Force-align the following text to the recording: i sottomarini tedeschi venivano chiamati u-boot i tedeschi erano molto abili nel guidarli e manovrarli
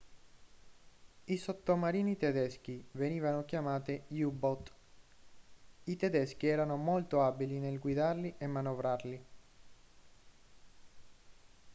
i 1.25 1.37
sottomarini 1.37 2.17
tedeschi 2.17 2.83
venivano 2.93 3.45
chiamati 3.45 4.01
u-boot 4.23 4.73
i 5.83 5.95
tedeschi 5.95 6.47
erano 6.47 6.75
molto 6.75 7.21
abili 7.21 7.59
nel 7.59 7.77
guidarli 7.77 8.33
e 8.39 8.47
manovrarli 8.47 9.25